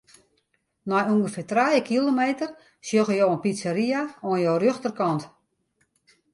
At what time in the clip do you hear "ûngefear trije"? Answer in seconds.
1.13-1.81